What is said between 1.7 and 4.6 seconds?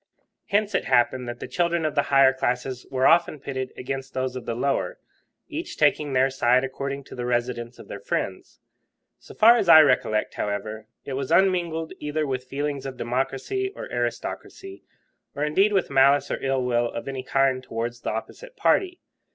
of the higher classes were often pitted against those of the